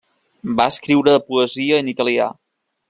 [0.61, 2.33] Va escriure poesia en italià.